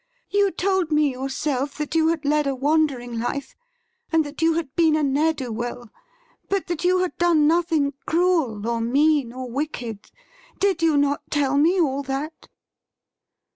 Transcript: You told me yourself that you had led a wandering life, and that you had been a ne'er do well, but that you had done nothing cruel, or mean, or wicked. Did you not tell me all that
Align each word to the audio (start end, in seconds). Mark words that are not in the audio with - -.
You 0.31 0.49
told 0.49 0.91
me 0.91 1.11
yourself 1.11 1.77
that 1.77 1.93
you 1.93 2.07
had 2.07 2.25
led 2.25 2.47
a 2.47 2.55
wandering 2.55 3.19
life, 3.19 3.55
and 4.11 4.23
that 4.25 4.41
you 4.41 4.55
had 4.55 4.75
been 4.75 4.95
a 4.95 5.03
ne'er 5.03 5.31
do 5.31 5.51
well, 5.51 5.91
but 6.49 6.65
that 6.65 6.83
you 6.83 7.01
had 7.03 7.15
done 7.19 7.45
nothing 7.45 7.93
cruel, 8.07 8.67
or 8.67 8.81
mean, 8.81 9.31
or 9.31 9.47
wicked. 9.47 10.09
Did 10.57 10.81
you 10.81 10.97
not 10.97 11.21
tell 11.29 11.55
me 11.55 11.79
all 11.79 12.01
that 12.01 12.49